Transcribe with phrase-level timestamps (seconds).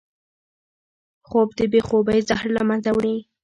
[1.27, 3.15] خوب د بې خوبۍ زهر له منځه وړي